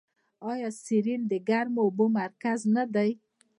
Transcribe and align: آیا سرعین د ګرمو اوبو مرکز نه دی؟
آیا 0.51 0.69
سرعین 0.83 1.21
د 1.27 1.33
ګرمو 1.49 1.81
اوبو 1.85 2.05
مرکز 2.19 2.59
نه 2.75 2.83
دی؟ 2.93 3.11